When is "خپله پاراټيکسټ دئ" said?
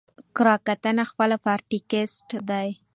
1.11-2.69